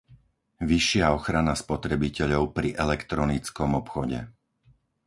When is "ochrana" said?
1.17-1.53